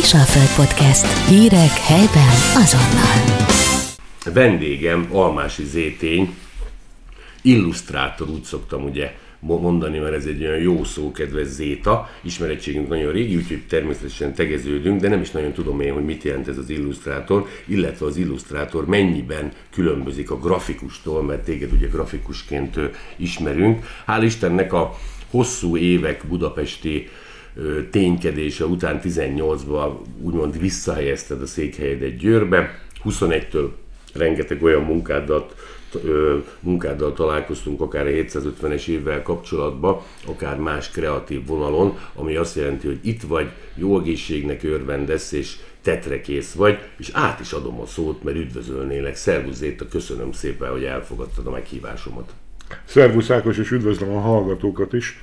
[0.00, 1.28] Kisalföld Podcast.
[1.28, 3.36] Hírek helyben azonnal.
[4.34, 6.34] Vendégem Almási Zétény,
[7.42, 13.12] illusztrátor, úgy szoktam ugye mondani, mert ez egy olyan jó szó, kedves Zéta, ismerettségünk nagyon
[13.12, 16.70] régi, úgyhogy természetesen tegeződünk, de nem is nagyon tudom én, hogy mit jelent ez az
[16.70, 22.78] illusztrátor, illetve az illusztrátor mennyiben különbözik a grafikustól, mert téged ugye grafikusként
[23.16, 23.86] ismerünk.
[24.06, 24.98] Hál' Istennek a
[25.30, 27.08] hosszú évek budapesti
[27.90, 33.68] ténykedése után 18-ban úgymond visszahelyezted a székhelyedet Győrbe, 21-től
[34.14, 35.54] rengeteg olyan munkádat,
[36.60, 42.98] munkáddal találkoztunk akár a 750-es évvel kapcsolatban, akár más kreatív vonalon, ami azt jelenti, hogy
[43.02, 48.36] itt vagy, jó egészségnek örvendesz, és tetrekész vagy, és át is adom a szót, mert
[48.36, 49.16] üdvözölnélek.
[49.16, 52.32] Szervusz Zéta, köszönöm szépen, hogy elfogadtad a meghívásomat.
[52.84, 55.20] Szervusz Ákos, és üdvözlöm a hallgatókat is.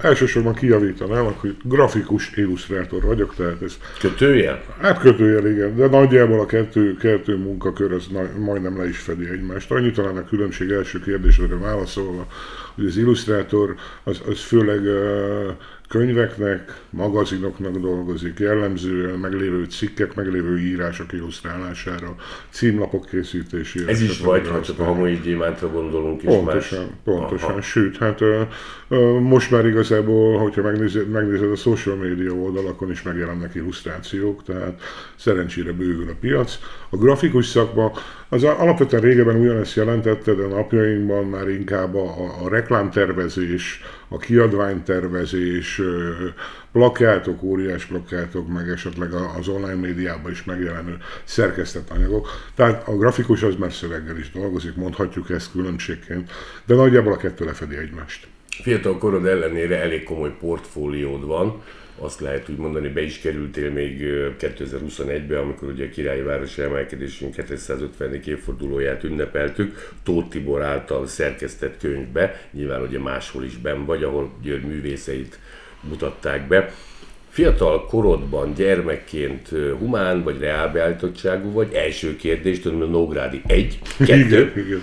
[0.00, 3.76] Elsősorban kijavítanám, hogy grafikus illusztrátor vagyok, tehát ez...
[4.00, 4.62] Kötőjel?
[4.80, 9.28] Hát kötőjel, igen, de nagyjából a kettő, kettő munkakör az na, majdnem le is fedi
[9.28, 9.70] egymást.
[9.70, 12.26] Annyi talán a különbség első kérdésre válaszolva,
[12.74, 15.56] hogy az illusztrátor az, az főleg uh,
[15.90, 22.14] könyveknek, magazinoknak dolgozik, jellemzően meglévő cikkek, meglévő írások illusztrálására,
[22.50, 23.90] címlapok készítésére.
[23.90, 26.88] Ez is vagy, ha csak a hamui gyémántra gondolunk is Pontosan, más.
[27.04, 27.50] pontosan.
[27.50, 27.60] Aha.
[27.60, 28.42] Sőt, hát ö,
[28.88, 34.80] ö, most már igazából, hogyha megnézed, megnézed a social media oldalakon is megjelennek illusztrációk, tehát
[35.16, 36.58] szerencsére bővül a piac.
[36.90, 37.92] A grafikus szakma
[38.32, 45.80] az alapvetően régebben ugyanezt jelentette, de napjainkban már inkább a, a reklámtervezés, a kiadványtervezés,
[46.72, 52.28] plakátok, óriás plakátok, meg esetleg az online médiában is megjelenő szerkesztett anyagok.
[52.54, 56.30] Tehát a grafikus az már szöveggel is dolgozik, mondhatjuk ezt különbségként,
[56.66, 58.26] de nagyjából a kettő lefedi egymást.
[58.62, 61.62] Fiatal korod ellenére elég komoly portfóliód van,
[62.00, 64.00] azt lehet úgy mondani, be is kerültél még
[64.40, 68.20] 2021-ben, amikor ugye a királyi városi emelkedésünk 250.
[68.24, 74.60] évfordulóját ünnepeltük, Tóth Tibor által szerkesztett könyvbe, nyilván ugye máshol is ben vagy, ahol Győr
[74.60, 75.38] művészeit
[75.80, 76.74] mutatták be.
[77.28, 81.72] Fiatal korodban, gyermekként humán vagy reálbeállítottságú vagy?
[81.72, 84.52] Első kérdés, tudom, Nógrádi egy, kettő.
[84.56, 84.82] Igen.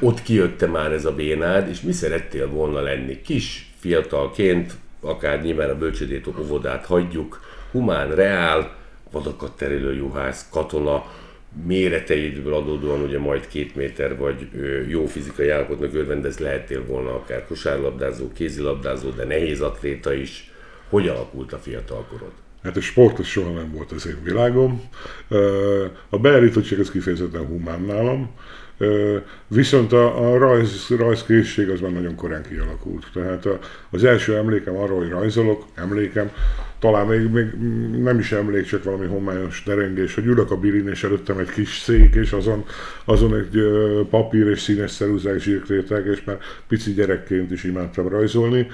[0.00, 3.20] Ott kijötte már ez a bénád, és mi szerettél volna lenni?
[3.20, 4.72] Kis, fiatalként,
[5.04, 8.76] akár nyilván a bölcsödét óvodát hagyjuk, humán, reál,
[9.10, 11.04] vadakat terelő juhász, katona,
[11.66, 14.48] méreteidből adódóan ugye majd két méter vagy
[14.88, 20.52] jó fizikai állapotnak örvendez, lehettél volna akár kosárlabdázó, kézilabdázó, de nehéz atléta is.
[20.88, 22.32] Hogy alakult a fiatalkorod?
[22.62, 24.88] Hát a sport az soha nem volt az én világom.
[26.08, 28.30] A beállítottság az kifejezetten humán nálam.
[29.48, 33.06] Viszont a, a rajz, rajzkészség az már nagyon korán kialakult.
[33.12, 33.58] Tehát a,
[33.90, 36.30] az első emlékem arról, hogy rajzolok, emlékem,
[36.78, 37.46] talán még, még
[38.02, 41.78] nem is emlék, csak valami homályos derengés, hogy ülök a bilin, és előttem egy kis
[41.78, 42.64] szék, és azon,
[43.04, 43.58] azon egy
[44.10, 48.66] papír és színes szeruzák zsírkrétek, és már pici gyerekként is imádtam rajzolni.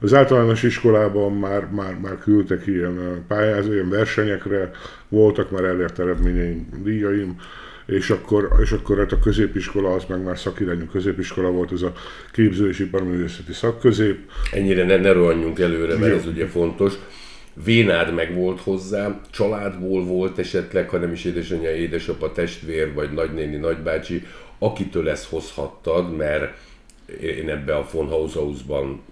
[0.00, 4.70] Az általános iskolában már, már, már küldtek ilyen pályázó, ilyen versenyekre,
[5.08, 7.36] voltak már elért eredményeim, díjaim,
[7.86, 11.92] és akkor, és akkor hát a középiskola az meg már szakirányú középiskola volt, ez a
[12.32, 14.18] képző és iparművészeti szakközép.
[14.52, 16.18] Ennyire ne, ne rohanjunk előre, mert Jó.
[16.18, 16.94] ez ugye fontos.
[17.64, 23.56] Vénád meg volt hozzá, családból volt esetleg, ha nem is édesanyja, édesapa, testvér, vagy nagynéni,
[23.56, 24.26] nagybácsi,
[24.58, 26.56] akitől ezt hozhattad, mert
[27.20, 29.02] én ebbe a von Haushausban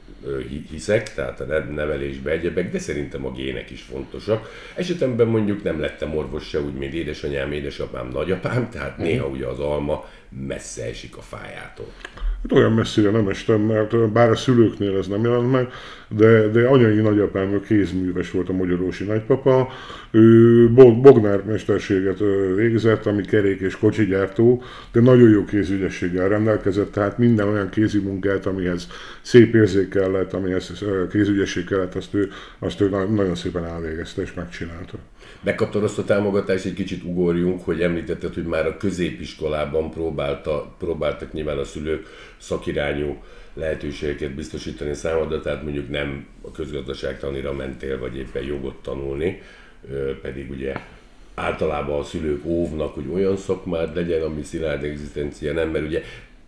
[0.70, 4.50] hiszek, tehát a nevelésbe egyebek, de szerintem a gének is fontosak.
[4.74, 9.06] Esetemben mondjuk nem lettem orvos se úgy, mint édesanyám, édesapám, nagyapám, tehát mhm.
[9.06, 10.08] néha ugye az alma
[10.46, 11.92] messze esik a fájától.
[12.48, 15.68] Hát olyan messzire nem estem, mert bár a szülőknél ez nem jelent meg,
[16.08, 19.68] de, de anyai nagyapám kézműves volt a magyarósi nagypapa,
[20.10, 20.68] ő
[21.02, 22.18] Bognár mesterséget
[22.56, 24.62] végzett, ami kerék és kocsigyártó,
[24.92, 28.88] de nagyon jó kézügyességgel rendelkezett, tehát minden olyan kézi munkát, amihez
[29.22, 34.98] szép érzék kellett, amihez kézügyesség kellett, azt ő, azt ő nagyon szépen elvégezte és megcsinálta.
[35.40, 41.32] Megkaptad azt a támogatást, egy kicsit ugorjunk, hogy említetted, hogy már a középiskolában próbálta, próbáltak
[41.32, 42.06] nyilván a szülők
[42.36, 43.22] szakirányú
[43.54, 49.42] lehetőségeket biztosítani számodra, tehát mondjuk nem a közgazdaságtanira mentél, vagy éppen jogot tanulni,
[50.22, 50.74] pedig ugye
[51.34, 56.02] általában a szülők óvnak, hogy olyan szakmád legyen, ami szilárd egzisztencia nem, mert ugye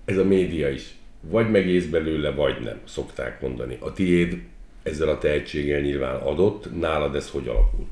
[0.05, 3.77] ez a média is vagy megész belőle, vagy nem, szokták mondani.
[3.81, 4.39] A tiéd
[4.83, 7.89] ezzel a tehetséggel nyilván adott, nálad ez hogy alakult?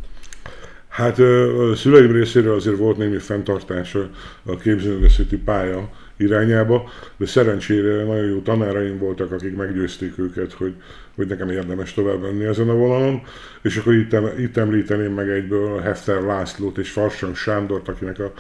[0.95, 4.11] Hát a szüleim részéről azért volt némi fenntartása
[4.43, 10.75] a képzőművészeti pálya irányába, de szerencsére nagyon jó tanáraim voltak, akik meggyőzték őket, hogy,
[11.15, 13.23] hogy nekem érdemes tovább menni ezen a vonalon,
[13.63, 18.33] és akkor itt, itt említeném meg egyből Hefter Lászlót és Farsang Sándort, akinek a,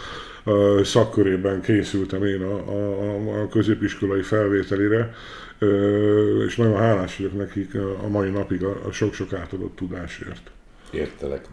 [0.51, 5.15] a szakkörében készültem én a, a, a középiskolai felvételire,
[6.47, 7.75] és nagyon hálás vagyok nekik
[8.05, 10.51] a mai napig a sok-sok átadott tudásért.
[10.91, 11.45] Értelek.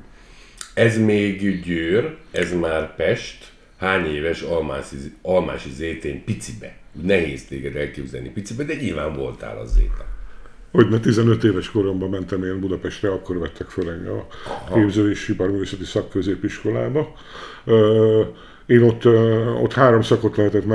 [0.81, 6.77] Ez még Győr, ez már Pest, hány éves Almási, Almási Zétén picibe?
[7.01, 10.05] Nehéz téged elképzelni picibe, de nyilván voltál az Zéta.
[10.71, 14.23] Hogy mert 15 éves koromban mentem én Budapestre, akkor vettek fel engem
[14.69, 17.13] a képző és iparművészeti szakközépiskolába.
[18.65, 19.05] Én ott,
[19.61, 20.65] ott három szakot lehetett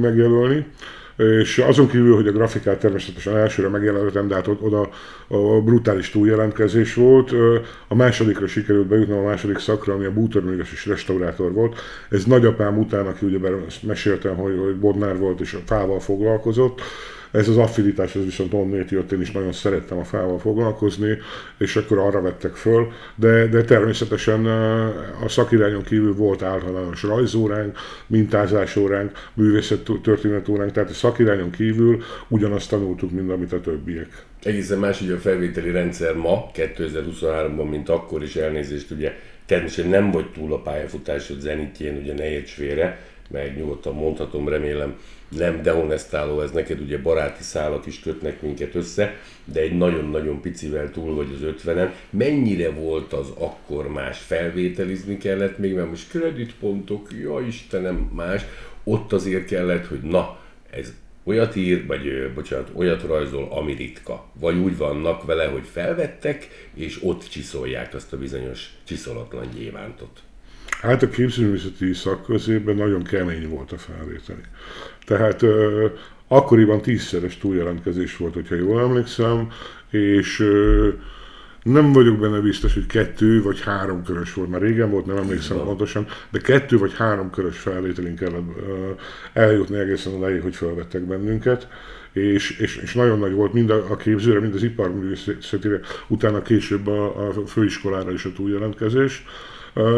[0.00, 0.66] megjelölni,
[1.40, 4.88] és azon kívül, hogy a grafikát természetesen elsőre megjelentettem, de hát oda
[5.28, 7.32] a brutális túljelentkezés volt.
[7.88, 11.80] A másodikra sikerült bejutnom a második szakra, ami a bútorműves és restaurátor volt.
[12.10, 13.38] Ez nagyapám után, aki ugye
[13.82, 16.80] meséltem, hogy, hogy Bodnár volt és a fával foglalkozott,
[17.32, 21.18] ez az affinitás, ez viszont onnét jött, én is nagyon szerettem a fával foglalkozni,
[21.58, 24.46] és akkor arra vettek föl, de, de természetesen
[25.24, 33.30] a szakirányon kívül volt általános rajzóránk, mintázásóránk, művészettörténetóránk, tehát a szakirányon kívül ugyanazt tanultuk, mint
[33.30, 34.24] amit a többiek.
[34.42, 39.12] Egészen más ugye a felvételi rendszer ma, 2023-ban, mint akkor is elnézést, ugye
[39.46, 43.00] természetesen nem vagy túl a pályafutásod zenitjén, ugye ne érts félre,
[43.30, 44.94] meg nyugodtan mondhatom, remélem
[45.36, 50.90] nem dehonestáló, ez neked ugye baráti szálak is kötnek minket össze, de egy nagyon-nagyon picivel
[50.90, 51.92] túl vagy az ötvenen.
[52.10, 54.18] Mennyire volt az akkor más?
[54.18, 58.42] Felvételizni kellett még, mert most kreditpontok, ja Istenem, más.
[58.84, 60.38] Ott azért kellett, hogy na,
[60.70, 60.92] ez
[61.24, 64.30] olyat ír, vagy bocsánat, olyat rajzol, ami ritka.
[64.40, 70.22] Vagy úgy vannak vele, hogy felvettek, és ott csiszolják azt a bizonyos csiszolatlan gyévántot.
[70.82, 74.40] Hát a képzőművészeti szakközében nagyon kemény volt a felvételi.
[75.06, 75.86] Tehát ö,
[76.28, 79.48] akkoriban tízszeres túljelentkezés volt, hogyha jól emlékszem,
[79.90, 80.88] és ö,
[81.62, 85.56] nem vagyok benne biztos, hogy kettő vagy három körös volt, már régen volt, nem emlékszem
[85.56, 85.68] Igen.
[85.68, 88.44] pontosan, de kettő vagy három körös felvételén kellett
[89.32, 91.68] eljutni egészen odáig, hogy felvettek bennünket,
[92.12, 96.86] és, és, és nagyon nagy volt mind a, a képzőre, mind az iparművészetére, utána később
[96.86, 99.24] a, a főiskolára is a túljelentkezés.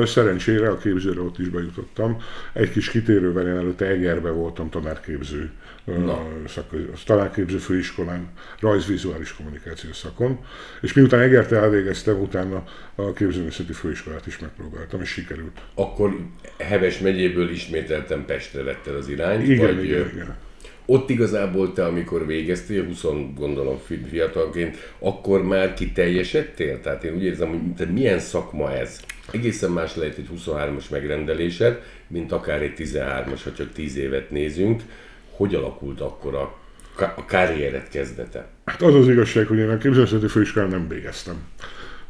[0.05, 2.17] Szerencsére a képzőre ott is bejutottam.
[2.53, 5.50] Egy kis kitérővel én előtte Egerbe voltam tanárképző,
[6.47, 6.75] szak,
[7.06, 8.29] tanárképző főiskolán,
[8.61, 10.38] rajzvizuális kommunikáció szakon,
[10.81, 15.61] és miután Egert elvégeztem, utána a képzőművészeti főiskolát is megpróbáltam, és sikerült.
[15.75, 16.17] Akkor
[16.59, 19.50] Heves megyéből ismételtem Pestre lettél az irány?
[19.50, 20.37] Igen, vagy, igen, igen.
[20.86, 23.04] Ott igazából te, amikor végeztél, 20
[23.36, 26.81] gondolom fiatalként, akkor már kiteljesedtél?
[26.81, 29.00] Tehát én úgy érzem, hogy te milyen szakma ez?
[29.31, 34.82] Egészen más lehet egy 23-as megrendelésed, mint akár egy 13-as, ha csak 10 évet nézünk.
[35.31, 36.58] Hogy alakult akkor a,
[37.16, 38.48] a karriered kezdete?
[38.64, 41.37] Hát az az igazság, hogy én a képzőszeti főiskolán nem végeztem.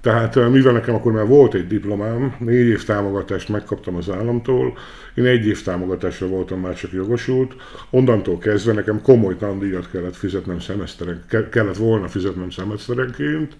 [0.05, 4.79] Tehát eh, mivel nekem akkor már volt egy diplomám, négy év támogatást megkaptam az államtól,
[5.15, 7.55] én egy év támogatásra voltam már csak jogosult,
[7.91, 13.53] onnantól kezdve nekem komoly tandíjat kellett fizetnem szemeszteren, kellett volna fizetnem szemeszterenként.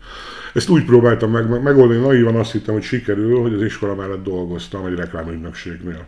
[0.55, 4.87] Ezt úgy próbáltam meg, megoldani, naivan azt hittem, hogy sikerül, hogy az iskola mellett dolgoztam
[4.87, 6.07] egy reklámügynökségnél.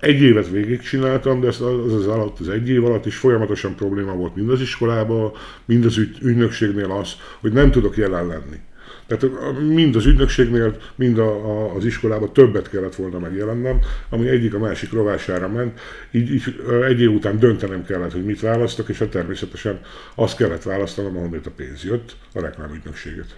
[0.00, 4.12] Egy évet végigcsináltam, de ez az, az alatt, az egy év alatt is folyamatosan probléma
[4.12, 5.32] volt mind az iskolában,
[5.64, 8.60] mind az ügynökségnél az, hogy nem tudok jelen lenni.
[9.06, 9.28] Tehát
[9.60, 14.58] mind az ügynökségnél, mind a, a, az iskolában többet kellett volna megjelennem, ami egyik a
[14.58, 15.80] másik rovására ment.
[16.10, 16.42] Így, így
[16.88, 19.80] egy év után döntenem kellett, hogy mit választok, és hát természetesen
[20.14, 23.36] azt kellett választanom, ahonnét a pénz jött, a reklámügynökséget.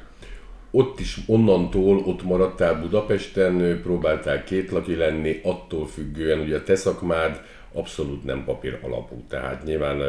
[0.71, 7.41] Ott is onnantól ott maradtál Budapesten, próbáltál kétlaki lenni, attól függően, ugye a te szakmád
[7.73, 10.01] abszolút nem papír alapú, tehát nyilván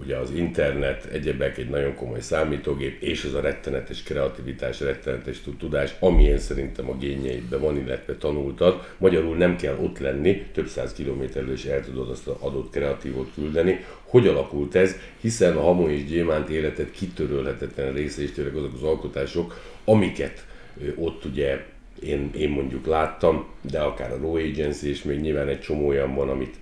[0.00, 5.94] ugye az internet, egyebek, egy nagyon komoly számítógép, és ez a rettenetes kreativitás, rettenetes tudás,
[6.00, 8.82] amilyen szerintem a génjeidben van, illetve tanultad.
[8.98, 13.30] Magyarul nem kell ott lenni, több száz kilométerről is el tudod azt az adott kreatívot
[13.34, 13.84] küldeni.
[14.02, 14.96] Hogy alakult ez?
[15.20, 20.46] Hiszen a Hamu és Gyémánt életet kitörölhetetlen része, és tényleg azok az alkotások, amiket
[20.94, 21.64] ott ugye
[22.02, 26.14] én, én mondjuk láttam, de akár a Raw Agency, és még nyilván egy csomó olyan
[26.14, 26.54] van, amit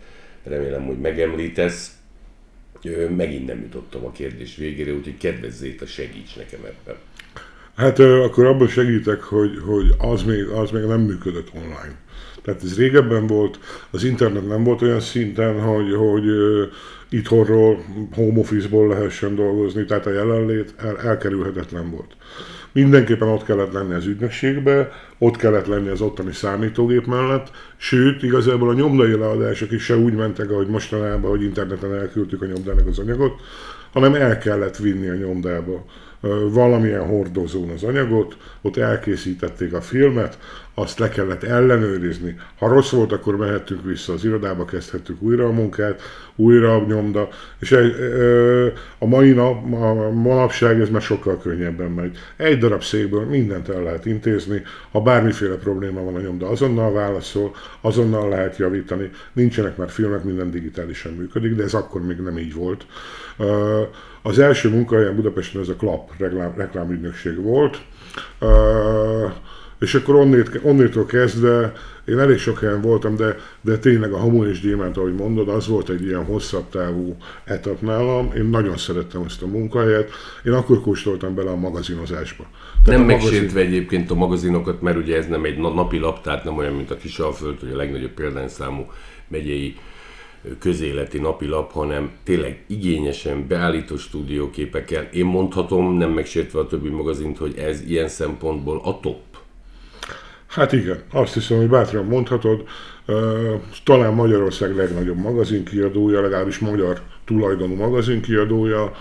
[0.42, 1.96] remélem, hogy megemlítesz,
[3.16, 6.96] megint nem jutottam a kérdés végére, úgyhogy kedvezzét a segíts nekem ebben.
[7.76, 11.94] Hát akkor abban segítek, hogy, hogy az, még, az még nem működött online.
[12.42, 13.58] Tehát ez régebben volt,
[13.90, 16.24] az internet nem volt olyan szinten, hogy, hogy
[17.08, 22.16] itthonról, home office-ból lehessen dolgozni, tehát a jelenlét el, elkerülhetetlen volt.
[22.76, 28.68] Mindenképpen ott kellett lenni az ügynökségbe, ott kellett lenni az ottani számítógép mellett, sőt, igazából
[28.68, 32.98] a nyomdai leadások is se úgy mentek, ahogy mostanában, hogy interneten elküldtük a nyomdának az
[32.98, 33.40] anyagot,
[33.92, 35.84] hanem el kellett vinni a nyomdába
[36.50, 40.38] valamilyen hordozón az anyagot, ott elkészítették a filmet,
[40.74, 42.36] azt le kellett ellenőrizni.
[42.58, 46.02] Ha rossz volt, akkor mehettünk vissza az irodába, kezdhettük újra a munkát,
[46.34, 47.76] újra a nyomda, és
[48.98, 52.18] a mai nap, a manapság ez már sokkal könnyebben megy.
[52.36, 57.54] Egy darab székből mindent el lehet intézni, ha bármiféle probléma van a nyomda, azonnal válaszol,
[57.80, 62.54] azonnal lehet javítani, nincsenek már filmek, minden digitálisan működik, de ez akkor még nem így
[62.54, 62.86] volt.
[64.26, 67.80] Az első munkahelyem Budapesten ez a KLAP reklám, reklámügynökség volt,
[69.78, 71.72] és akkor onnét, onnétől kezdve
[72.04, 75.66] én elég sok helyen voltam, de, de tényleg a Hamu és Gyémánt, ahogy mondod, az
[75.66, 78.32] volt egy ilyen hosszabb távú etap nálam.
[78.36, 80.10] Én nagyon szerettem ezt a munkahelyet.
[80.44, 82.44] Én akkor kóstoltam bele a magazinozásba.
[82.84, 83.30] Tehát nem magazin...
[83.30, 86.90] megsértve egyébként a magazinokat, mert ugye ez nem egy napi lap, tehát nem olyan, mint
[86.90, 88.86] a Kisalföld, hogy a legnagyobb példányszámú
[89.28, 89.76] megyei
[90.58, 95.08] közéleti napilap, hanem tényleg igényesen beállító stúdióképekkel.
[95.12, 99.20] Én mondhatom, nem megsértve a többi magazint, hogy ez ilyen szempontból a top.
[100.46, 102.64] Hát igen, azt hiszem, hogy bátran mondhatod.
[103.84, 108.92] Talán Magyarország legnagyobb magazinkiadója, legalábbis magyar tulajdonú magazinkiadója.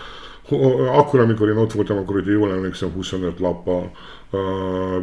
[0.94, 3.92] Akkor, amikor én ott voltam, akkor hogy jól emlékszem, 25 lappal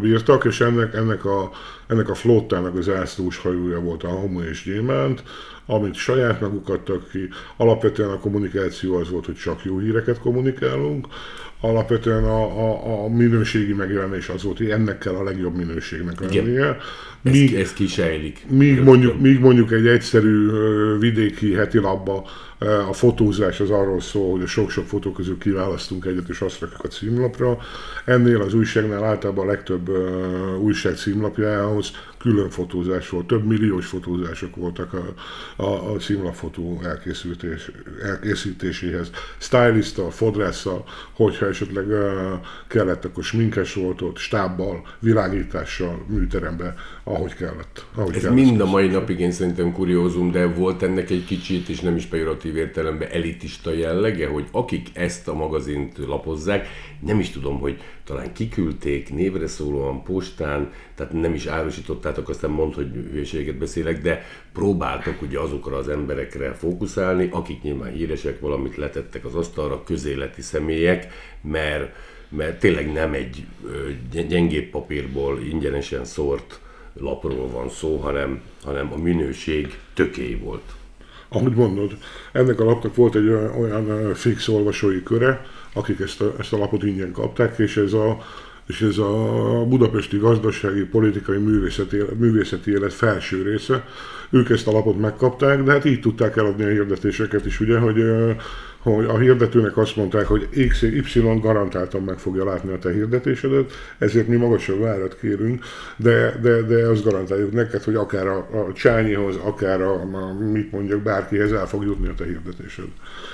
[0.01, 1.51] bírtak, és ennek, ennek, a,
[1.87, 5.23] ennek a flottának az ászlós hajója volt a Homo és Gyémánt,
[5.67, 7.29] amit saját maguk adtak ki.
[7.57, 11.07] Alapvetően a kommunikáció az volt, hogy csak jó híreket kommunikálunk.
[11.65, 16.77] Alapvetően a, a, a minőségi megjelenés az volt, hogy ennek kell a legjobb minőségnek lennie.
[17.23, 18.47] Míg, ez, ez kisejlik.
[18.49, 20.51] Míg mondjuk, míg mondjuk egy egyszerű
[20.99, 22.25] vidéki heti labba
[22.89, 26.85] a fotózás az arról szól, hogy a sok-sok fotó közül kiválasztunk egyet, és azt rakjuk
[26.85, 27.59] a címlapra.
[28.05, 29.91] Ennél az újságnál általában a legtöbb
[30.61, 31.91] újság címlapjához
[32.23, 35.15] külön fotózás volt, több milliós fotózások voltak a,
[35.63, 37.71] a, a címlapfotó elkészítés,
[38.03, 39.11] elkészítéséhez.
[39.39, 42.33] Stylisttal, fodrásszal, hogyha esetleg uh,
[42.69, 46.75] kellett, akkor sminkes volt ott, stábbal, világítással, műterembe,
[47.05, 47.85] ahogy kellett.
[47.95, 48.37] Ahogy Ez kellett.
[48.37, 52.07] mind a mai napig én szerintem kuriózum, de volt ennek egy kicsit, és nem is
[52.07, 56.69] pejoratív értelemben elitista jellege, hogy akik ezt a magazint lapozzák,
[57.01, 61.47] nem is tudom, hogy talán kiküldték névre szólóan postán, tehát nem is
[62.13, 67.93] árusítottátok, aztán mond, hogy hülyeséget beszélek, de próbáltok ugye azokra az emberekre fókuszálni, akik nyilván
[67.93, 71.07] híresek, valamit letettek az asztalra, közéleti személyek,
[71.43, 71.95] mert,
[72.29, 73.47] mert tényleg nem egy
[74.29, 76.61] gyengébb papírból ingyenesen szórt
[76.95, 80.75] lapról van szó, hanem, hanem a minőség tökély volt.
[81.29, 81.97] Ahogy mondod,
[82.33, 86.59] ennek a lapnak volt egy olyan, olyan fix olvasói köre, akik ezt a, ezt a
[86.59, 88.19] lapot ingyen kapták, és ez a,
[88.67, 89.13] és ez a
[89.69, 93.85] budapesti gazdasági, politikai művészeti, művészeti élet felső része.
[94.35, 98.05] Ők ezt a lapot megkapták, de hát így tudták eladni a hirdetéseket is, ugye, hogy
[98.83, 103.73] hogy a hirdetőnek azt mondták, hogy X, Y garantáltan meg fogja látni a te hirdetésedet,
[103.99, 105.65] ezért mi magasabb árat kérünk,
[105.97, 110.73] de, de, de azt garantáljuk neked, hogy akár a, a Csányihoz, akár a, a, mit
[110.73, 112.89] mondjak, bárkihez el fog jutni a te hirdetésed.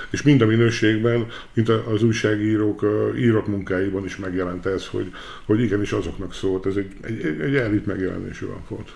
[0.09, 2.85] És mind a minőségben, mint az újságírók
[3.17, 5.11] írott munkáiban is megjelent ez, hogy,
[5.45, 8.89] hogy igenis azoknak szólt, ez egy, egy, egy elit megjelenésű volt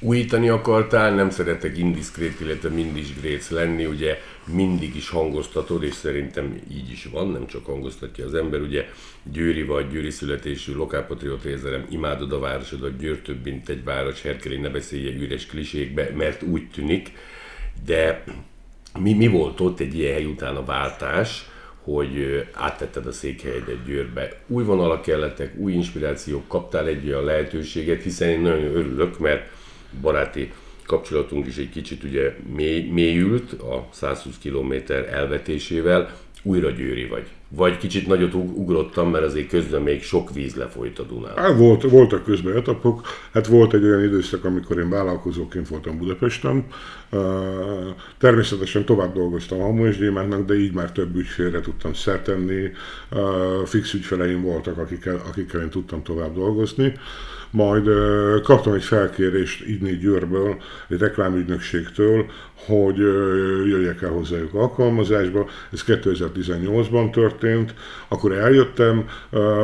[0.00, 6.90] újítani akartál, nem szeretek indiszkrét, illetve mindisgréc lenni, ugye mindig is hangoztatod, és szerintem így
[6.90, 8.86] is van, nem csak hangoztatja az ember, ugye
[9.32, 14.56] Győri vagy Győri születésű lokálpatriot érzerem, imádod a városodat, Győr több, mint egy város, Herkeli
[14.56, 17.12] ne beszélje üres klisékbe, mert úgy tűnik,
[17.84, 18.24] de
[18.98, 21.48] mi, mi volt ott egy ilyen hely után a váltás,
[21.82, 24.40] hogy áttetted a székhelyedet Győrbe.
[24.46, 29.50] Új vonalak kellettek, új inspirációk, kaptál egy olyan lehetőséget, hiszen én nagyon örülök, mert
[30.00, 30.52] baráti
[30.86, 34.72] kapcsolatunk is egy kicsit ugye mély, mélyült a 120 km
[35.10, 36.10] elvetésével,
[36.42, 37.26] újra győri vagy.
[37.48, 41.36] Vagy kicsit nagyot ugrottam, mert azért közben még sok víz lefolyt a Dunán.
[41.36, 43.06] Hát volt, voltak közben etapok.
[43.32, 46.66] Hát volt egy olyan időszak, amikor én vállalkozóként voltam Budapesten.
[48.18, 52.70] Természetesen tovább dolgoztam Hamu és Gyémántnak, de így már több ügyfélre tudtam szertenni.
[53.64, 56.92] Fix ügyfeleim voltak, akikkel, akikkel én tudtam tovább dolgozni
[57.56, 57.88] majd
[58.42, 60.56] kaptam egy felkérést Idni Győrből,
[60.88, 62.96] egy reklámügynökségtől, hogy
[63.66, 65.48] jöjjek el hozzájuk alkalmazásba.
[65.72, 67.74] Ez 2018-ban történt,
[68.08, 69.08] akkor eljöttem,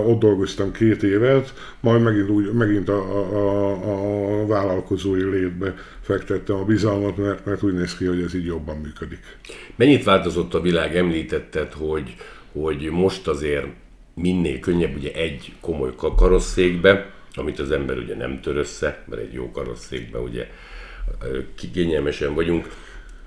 [0.06, 3.00] ott dolgoztam két évet, majd megint, úgy, megint a,
[3.36, 8.46] a, a vállalkozói létbe fektettem a bizalmat, mert, mert úgy néz ki, hogy ez így
[8.46, 9.20] jobban működik.
[9.76, 10.96] Mennyit változott a világ?
[10.96, 12.14] Említetted, hogy,
[12.52, 13.66] hogy most azért
[14.14, 19.32] minél könnyebb ugye egy komoly karosszékbe, amit az ember ugye nem tör össze, mert egy
[19.32, 20.46] jó karosszékben ugye
[21.54, 22.68] kigényelmesen vagyunk.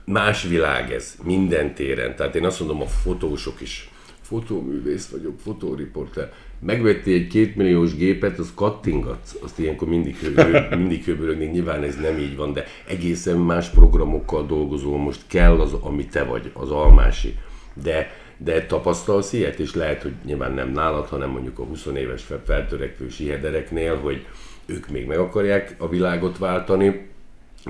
[0.06, 2.16] Más világ ez, minden téren.
[2.16, 3.90] Tehát én azt mondom, a fotósok is.
[4.22, 6.34] Fotóművész vagyok, fotóriporter.
[6.60, 10.16] Megvettél egy kétmilliós gépet, az kattingatsz, azt ilyenkor mindig,
[10.70, 15.74] mindig höbörögnék, nyilván ez nem így van, de egészen más programokkal dolgozol, most kell az,
[15.74, 17.38] ami te vagy, az almási.
[17.84, 22.28] De de tapasztalsz ilyet, és lehet, hogy nyilván nem nálad, hanem mondjuk a 20 éves
[22.46, 24.26] feltörekvő sihedereknél, hogy
[24.66, 27.08] ők még meg akarják a világot váltani,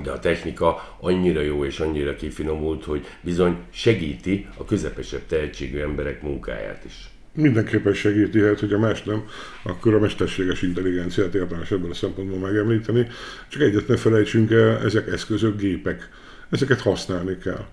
[0.02, 6.22] de a technika annyira jó és annyira kifinomult, hogy bizony segíti a közepesebb tehetségű emberek
[6.22, 7.10] munkáját is.
[7.32, 9.24] Mindenképpen segíti, hát, hogy a más nem,
[9.62, 13.06] akkor a mesterséges intelligenciát érdemes ebből a szempontból megemlíteni.
[13.48, 16.08] Csak egyet ne felejtsünk el, ezek eszközök, gépek.
[16.50, 17.66] Ezeket használni kell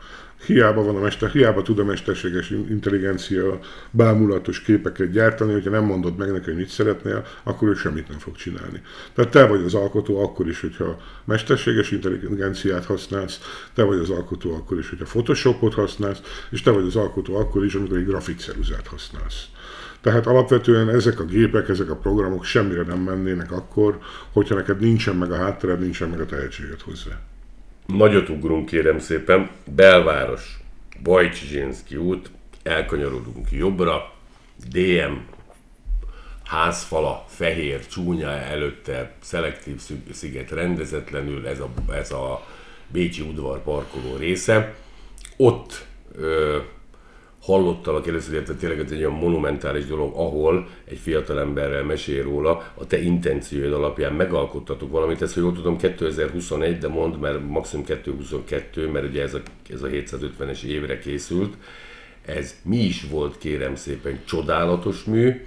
[0.45, 3.59] hiába van a mester, hiába tud a mesterséges intelligencia
[3.91, 8.17] bámulatos képeket gyártani, hogyha nem mondod meg neki, hogy mit szeretnél, akkor ő semmit nem
[8.17, 8.81] fog csinálni.
[9.13, 13.39] Tehát te vagy az alkotó akkor is, hogyha mesterséges intelligenciát használsz,
[13.73, 17.65] te vagy az alkotó akkor is, hogyha Photoshopot használsz, és te vagy az alkotó akkor
[17.65, 19.45] is, amikor egy grafikceruzát használsz.
[20.01, 23.99] Tehát alapvetően ezek a gépek, ezek a programok semmire nem mennének akkor,
[24.31, 27.32] hogyha neked nincsen meg a háttered, nincsen meg a tehetséget hozzá.
[27.85, 30.59] Nagyot ugrunk kérem szépen, belváros,
[31.03, 32.31] Bajcsizsinszki út,
[32.63, 34.13] elkanyarodunk jobbra,
[34.69, 35.13] DM,
[36.43, 42.45] házfala, fehér, csúnya előtte, szelektív sziget rendezetlenül, ez a, ez a
[42.87, 44.75] Bécsi udvar parkoló része.
[45.37, 45.85] Ott
[46.15, 46.57] ö,
[47.43, 52.71] hallottalak először, illetve tényleg ez egy olyan monumentális dolog, ahol egy fiatal emberrel mesél róla,
[52.73, 57.85] a te intencióid alapján megalkottatok valamit, ez, hogy jól tudom, 2021, de mond, mert maximum
[57.85, 61.53] 2022, mert ugye ez a, ez a 750-es évre készült,
[62.25, 65.45] ez mi is volt, kérem szépen, csodálatos mű,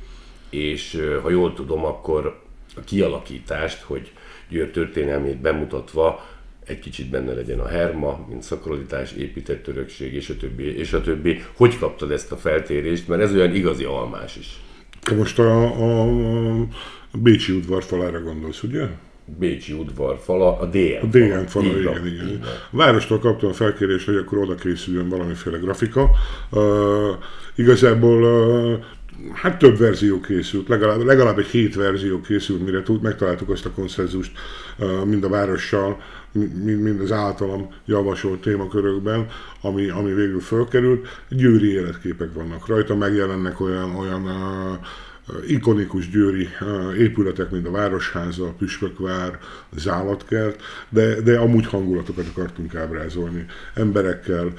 [0.51, 2.41] és ha jól tudom, akkor
[2.77, 4.13] a kialakítást, hogy
[4.49, 6.25] Győr történelmét bemutatva,
[6.67, 11.01] egy kicsit benne legyen a herma, mint szakralitás, épített örökség, és a többi, és a
[11.01, 11.43] többi.
[11.57, 13.09] Hogy kaptad ezt a feltérést?
[13.09, 14.61] Mert ez olyan igazi almás is.
[15.17, 16.61] Most a, a,
[17.11, 18.87] a Bécsi udvar falára gondolsz, ugye?
[19.39, 22.07] Bécsi udvar fala, a DN A DN fala, igen, igen.
[22.07, 22.41] igen.
[22.71, 26.11] A várostól kaptam a felkérést, hogy akkor oda készüljön valamiféle grafika.
[26.51, 26.63] Uh,
[27.55, 28.85] igazából uh,
[29.33, 33.71] hát több verzió készült, legalább, legalább egy hét verzió készült, mire tud, megtaláltuk azt a
[33.71, 34.33] konszenzust
[35.05, 36.01] mind a várossal,
[36.33, 39.27] mind, mind az általam javasolt témakörökben,
[39.61, 41.07] ami, ami végül fölkerült.
[41.29, 44.87] Győri életképek vannak rajta, megjelennek olyan, olyan uh,
[45.47, 46.49] ikonikus győri
[46.99, 49.39] épületek, mint a Városháza, a Püspökvár,
[49.77, 53.45] az Állatkert, de, de amúgy hangulatokat akartunk ábrázolni.
[53.75, 54.53] Emberekkel,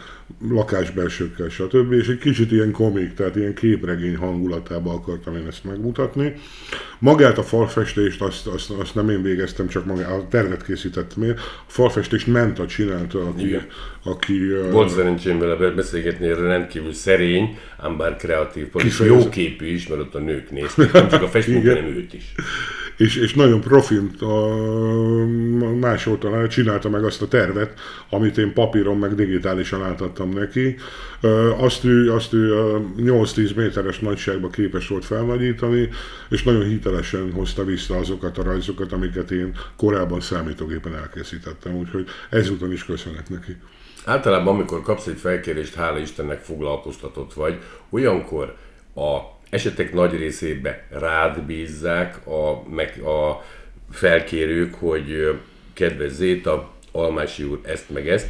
[0.50, 1.92] lakásbelsőkkel, stb.
[1.92, 6.34] És egy kicsit ilyen komik, tehát ilyen képregény hangulatában akartam én ezt megmutatni.
[7.00, 11.36] Magát a falfestést, azt, azt, azt nem én végeztem, csak magát, a tervet készítettem én.
[11.40, 13.48] A falfestést Menta csinálta, aki...
[13.48, 13.68] Igen.
[14.04, 14.40] aki
[14.72, 18.68] Volt szerencsém vele beszélgetni, rendkívül szerény, ám bár kreatív,
[19.06, 22.34] jó képű is, mert ott a nők néztek, nem csak a festmény, hanem őt is
[22.98, 24.56] és, és nagyon profin a
[25.80, 30.76] más oldalán csinálta meg azt a tervet, amit én papíron meg digitálisan átadtam neki.
[31.58, 32.54] Azt ő, azt ő
[32.98, 35.90] 8-10 méteres nagyságba képes volt felnagyítani,
[36.30, 42.72] és nagyon hitelesen hozta vissza azokat a rajzokat, amiket én korábban számítógépen elkészítettem, úgyhogy ezúton
[42.72, 43.56] is köszönet neki.
[44.06, 48.56] Általában, amikor kapsz egy felkérést, hála Istennek foglalkoztatott vagy, olyankor
[48.96, 53.46] a esetek nagy részébe rád bízzák a, meg a
[53.92, 55.40] felkérők, hogy
[55.74, 58.28] kedves Zéta, Almási úr ezt meg ezt,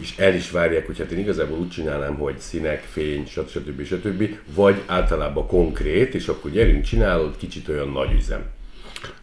[0.00, 3.84] és el is várják, hogy hát én igazából úgy csinálnám, hogy színek, fény, stb.
[3.84, 4.36] stb.
[4.54, 8.42] Vagy általában konkrét, és akkor gyerünk, csinálod, kicsit olyan nagy üzem.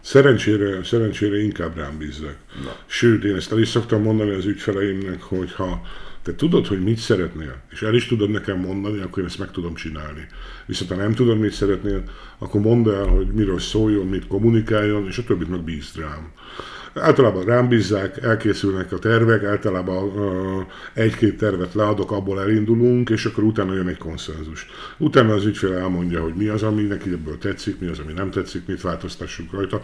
[0.01, 2.36] Szerencsére, szerencsére inkább rám bízzak.
[2.63, 2.75] Na.
[2.86, 5.82] Sőt, én ezt el is szoktam mondani az ügyfeleimnek, hogy ha
[6.23, 9.51] te tudod, hogy mit szeretnél, és el is tudod nekem mondani, akkor én ezt meg
[9.51, 10.27] tudom csinálni.
[10.65, 12.03] Viszont ha nem tudod, mit szeretnél,
[12.38, 16.31] akkor mondd el, hogy miről szóljon, mit kommunikáljon, és a többit meg bízd rám.
[16.93, 20.12] Általában rám bízzák, elkészülnek a tervek, általában
[20.93, 24.65] egy-két tervet leadok, abból elindulunk, és akkor utána jön egy konszenzus.
[24.97, 28.29] Utána az ügyfél elmondja, hogy mi az, ami neki ebből tetszik, mi az, ami nem
[28.29, 29.81] tetszik, mit változtassunk rajta,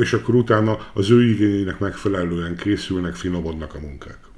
[0.00, 4.29] és akkor utána az ő igényének megfelelően készülnek, finomodnak a munkák.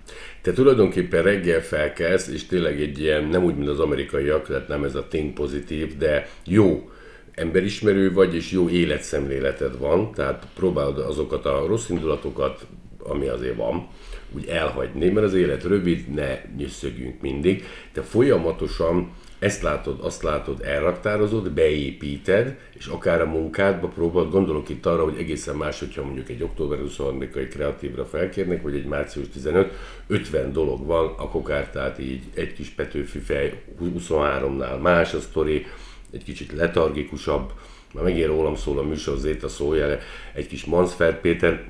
[0.43, 4.85] Te tulajdonképpen reggel felkelsz, és tényleg egy ilyen, nem úgy, mint az amerikaiak, tehát nem
[4.85, 6.91] ez a think pozitív, de jó
[7.35, 12.67] emberismerő vagy, és jó életszemléleted van, tehát próbálod azokat a rossz indulatokat,
[12.99, 13.89] ami azért van,
[14.35, 20.61] úgy elhagyni, mert az élet rövid, ne nyüsszögjünk mindig, de folyamatosan ezt látod, azt látod,
[20.65, 26.29] elraktározod, beépíted, és akár a munkádba próbálod, gondolok itt arra, hogy egészen más, hogyha mondjuk
[26.29, 29.73] egy október 23-ai kreatívra felkérnek, vagy egy március 15,
[30.07, 35.67] 50 dolog van a kokártát így egy kis Petőfi fej 23-nál más a sztori,
[36.13, 37.53] egy kicsit letargikusabb,
[37.95, 39.99] már megint rólam szól a műsor Zéta szója,
[40.33, 41.65] egy kis Mansfeld Péter,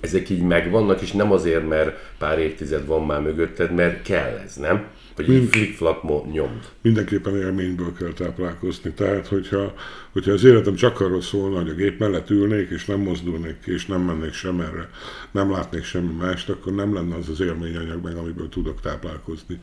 [0.00, 4.56] ezek így megvannak, és nem azért, mert pár évtized van már mögötted, mert kell ez,
[4.56, 4.86] nem?
[5.16, 6.60] Hogy így flick-flak nyomd.
[6.82, 8.90] Mindenképpen élményből kell táplálkozni.
[8.90, 9.74] Tehát, hogyha,
[10.12, 13.72] hogyha az életem csak arról szólna, hogy a gép mellett ülnék, és nem mozdulnék ki,
[13.72, 14.90] és nem mennék sem erre,
[15.30, 19.58] nem látnék semmi mást, akkor nem lenne az az élményanyag meg, amiből tudok táplálkozni.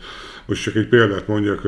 [0.45, 1.61] Most csak egy példát mondjak,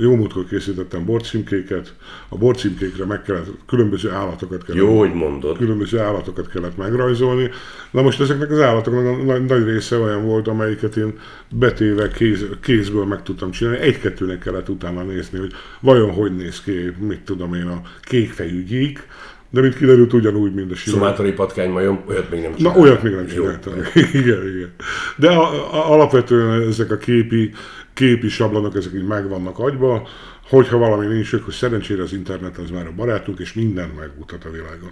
[0.00, 1.94] jó múltkor készítettem borcímkéket,
[2.28, 5.56] a borcímkékre meg kellett, különböző állatokat kellett, Jó, hogy mondod.
[5.56, 7.50] különböző állatokat kellett megrajzolni.
[7.90, 11.18] Na most ezeknek az állatoknak nagy, nagy része olyan volt, amelyiket én
[11.50, 13.78] betéve kéz, kézből meg tudtam csinálni.
[13.78, 19.06] Egy-kettőnek kellett utána nézni, hogy vajon hogy néz ki, mit tudom én, a kékfejű gyík,
[19.50, 20.96] de mint kiderült, ugyanúgy, mint a sima.
[20.96, 22.82] Szumátori patkánymajom, olyat még nem Na, csináltam.
[22.82, 23.72] olyat még nem csináltam.
[24.22, 24.72] igen, igen.
[25.16, 27.52] De a, a, alapvetően ezek a képi,
[28.00, 30.08] képi sablonok, ezek így megvannak agyba.
[30.48, 34.50] Hogyha valami nincs, akkor szerencsére az internet az már a barátunk, és minden megmutat a
[34.50, 34.90] világon.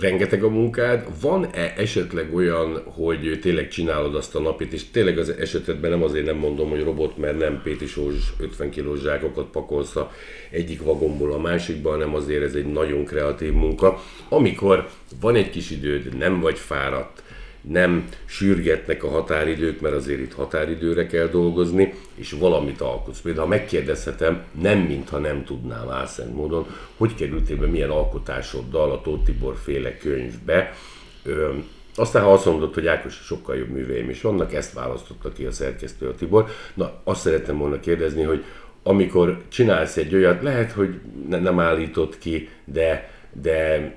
[0.00, 1.06] rengeteg a munkád.
[1.20, 6.26] Van-e esetleg olyan, hogy tényleg csinálod azt a napit, és tényleg az esetedben nem azért
[6.26, 10.12] nem mondom, hogy robot, mert nem Péti Sós 50 kilós zsákokat pakolsz a
[10.50, 14.02] egyik vagomból a másikba, hanem azért ez egy nagyon kreatív munka.
[14.28, 14.88] Amikor
[15.20, 17.22] van egy kis időd, nem vagy fáradt,
[17.68, 23.20] nem sürgetnek a határidők, mert azért itt határidőre kell dolgozni, és valamit alkotsz.
[23.20, 29.00] Például ha megkérdezhetem, nem mintha nem tudnám álszent módon, hogy kerültél be milyen alkotásoddal a
[29.00, 30.74] Tóth Tibor féle könyvbe.
[31.22, 31.54] Ö,
[31.94, 35.52] aztán ha azt mondod, hogy Ákos sokkal jobb műveim is vannak, ezt választotta ki a
[35.52, 36.48] szerkesztő a Tibor.
[36.74, 38.44] Na, azt szerettem volna kérdezni, hogy
[38.82, 43.92] amikor csinálsz egy olyat, lehet, hogy ne, nem állított ki, de, de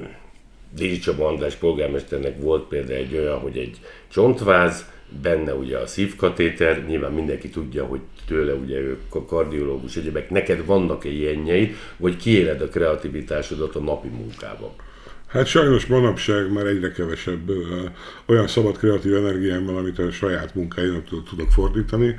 [0.75, 3.77] Dézsi Csaba András polgármesternek volt például egy olyan, hogy egy
[4.07, 4.85] csontváz,
[5.21, 10.65] benne ugye a szívkatéter, nyilván mindenki tudja, hogy tőle ugye ő a kardiológus, egyebek, neked
[10.65, 14.71] vannak-e ilyenjeid, vagy kiéled a kreativitásodat a napi munkában?
[15.27, 17.85] Hát sajnos manapság már egyre kevesebb ö,
[18.25, 22.15] olyan szabad kreatív energiám van, amit a saját munkáimnak tud- tudok fordítani.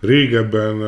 [0.00, 0.82] Régebben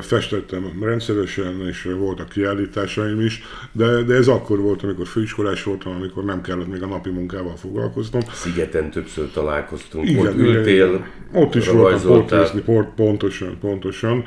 [0.00, 6.24] festettem rendszeresen, és voltak kiállításaim is, de, de ez akkor volt, amikor főiskolás voltam, amikor
[6.24, 8.22] nem kellett még a napi munkával foglalkoznom.
[8.32, 11.04] Szigeten többször találkoztunk, Igen, ott ültél, igen.
[11.32, 14.24] Ott is voltam portrézni, pont, pontosan, pontosan.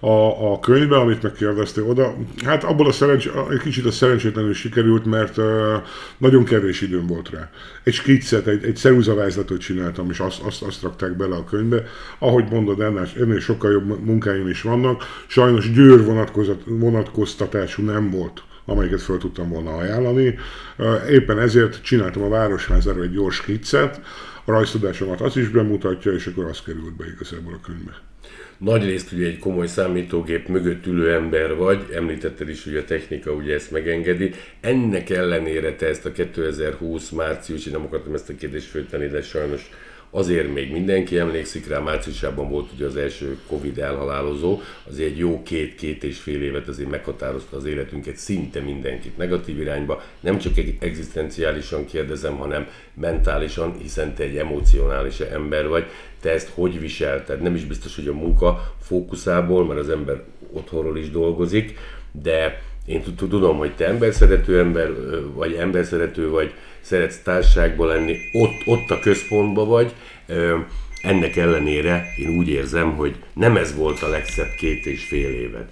[0.00, 5.04] A, a könyvben, amit megkérdeztél oda, hát abból a szerencs, egy kicsit a szerencsétlenül sikerült,
[5.04, 5.36] mert
[6.18, 7.50] nagyon kevés időm volt rá.
[7.82, 11.86] Egy skiccet, egy, egy ceruzavázlatot csináltam, és azt, azt, azt rakták bele a könyvbe.
[12.24, 15.02] Ahogy mondod, ennél, ennél sokkal jobb munkáim is vannak.
[15.26, 16.04] Sajnos győr
[16.66, 20.38] vonatkoztatású nem volt amelyiket fel tudtam volna ajánlani.
[21.10, 24.00] Éppen ezért csináltam a Városházára egy gyors skiccet,
[24.44, 27.92] a rajztudásomat az is bemutatja, és akkor az került be igazából a könyvbe.
[28.58, 33.32] Nagy részt ugye egy komoly számítógép mögött ülő ember vagy, említetted is, hogy a technika
[33.32, 34.30] ugye ezt megengedi.
[34.60, 39.22] Ennek ellenére te ezt a 2020 március, én nem akartam ezt a kérdést föltenni, de
[39.22, 39.70] sajnos
[40.16, 45.42] azért még mindenki emlékszik rá, márciusában volt ugye az első Covid elhalálozó, azért egy jó
[45.42, 50.02] két-két és fél évet azért meghatározta az életünket szinte mindenkit negatív irányba.
[50.20, 55.84] Nem csak egy egzisztenciálisan kérdezem, hanem mentálisan, hiszen te egy emocionális ember vagy.
[56.20, 57.42] Te ezt hogy viselted?
[57.42, 60.22] Nem is biztos, hogy a munka fókuszából, mert az ember
[60.52, 61.78] otthonról is dolgozik,
[62.22, 68.66] de én tud- tudom, hogy te ember ö, vagy, emberszerető vagy, szeretsz társaságban lenni, ott,
[68.66, 69.94] ott a központban vagy.
[71.02, 75.68] Ennek ellenére én úgy érzem, hogy nem ez volt a legszebb két és fél éved.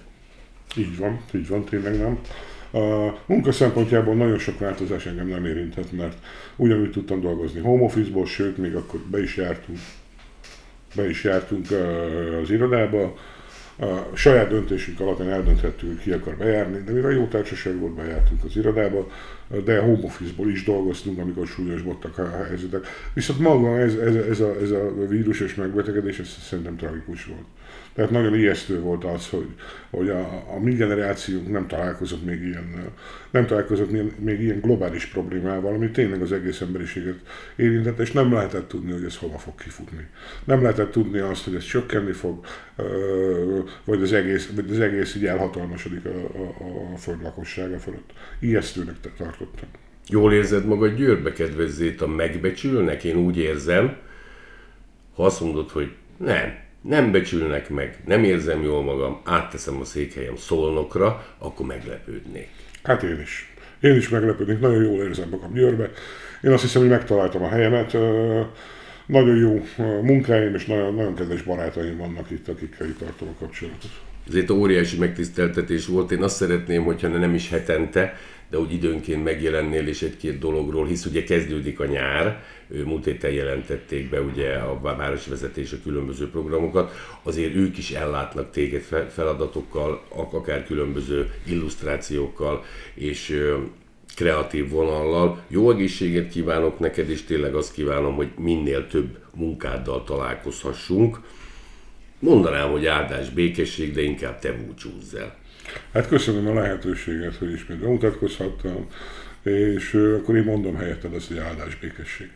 [0.77, 2.19] Így van, így van, tényleg nem.
[2.83, 6.17] A munka szempontjából nagyon sok változás engem nem érintett, mert
[6.55, 9.77] ugyanúgy tudtam dolgozni home office-ból, sőt, még akkor be is jártunk,
[10.95, 11.67] be is jártunk
[12.41, 13.17] az irodába.
[13.79, 18.57] A saját döntésünk alapján eldönthettük, ki akar bejárni, de mivel jó társaság volt, bejártunk az
[18.57, 19.11] irodába,
[19.63, 22.85] de home office-ból is dolgoztunk, amikor súlyosbodtak a helyzetek.
[23.13, 27.45] Viszont maga ez, ez, ez, a, ez a vírusos megbetegedés, ez szerintem tragikus volt.
[27.93, 29.47] Tehát nagyon ijesztő volt az, hogy,
[29.89, 32.91] hogy a, a mi generációnk nem találkozott még ilyen,
[33.31, 37.15] nem találkozott még, még ilyen globális problémával, ami tényleg az egész emberiséget
[37.55, 40.07] érintett, és nem lehetett tudni, hogy ez hova fog kifutni.
[40.43, 42.45] Nem lehetett tudni azt, hogy ez csökkenni fog,
[43.83, 48.11] vagy az egész, vagy az egész így elhatalmasodik a, a, a föld lakossága fölött.
[48.39, 49.69] Ijesztőnek te- tartottam.
[50.07, 53.03] Jól érzed magad Győrbe kedvezzét a megbecsülnek?
[53.03, 53.97] Én úgy érzem,
[55.15, 60.35] ha azt mondod, hogy nem, nem becsülnek meg, nem érzem jól magam, átteszem a székhelyem
[60.35, 62.49] Szolnokra, akkor meglepődnék.
[62.83, 63.53] Hát én is.
[63.79, 65.91] Én is meglepődnék, nagyon jól érzem magam Győrbe.
[66.41, 67.97] Én azt hiszem, hogy megtaláltam a helyemet.
[69.05, 69.63] Nagyon jó
[70.01, 73.91] munkáim és nagyon, nagyon kedves barátaim vannak itt, akikkel itt tartom a kapcsolatot.
[74.27, 76.11] Ez egy óriási megtiszteltetés volt.
[76.11, 78.17] Én azt szeretném, hogyha nem is hetente,
[78.53, 82.43] de úgy időnként megjelennél és egy-két dologról, hisz ugye kezdődik a nyár,
[82.85, 88.81] múlt héten jelentették be ugye a városvezetés a különböző programokat, azért ők is ellátnak téged
[89.09, 92.63] feladatokkal, akár különböző illusztrációkkal,
[92.93, 93.43] és
[94.15, 95.43] kreatív vonallal.
[95.47, 101.19] Jó egészséget kívánok neked, és tényleg azt kívánom, hogy minél több munkáddal találkozhassunk.
[102.19, 105.41] Mondanám, hogy áldás, békesség, de inkább te búcsúzz el.
[105.93, 108.87] Hát köszönöm a lehetőséget, hogy ismét bemutatkozhattam,
[109.43, 112.29] és akkor én mondom helyetted azt, hogy áldás, békesség.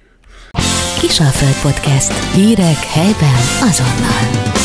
[1.00, 2.34] Kisalföld Podcast.
[2.34, 4.57] Hírek helyben azonnal.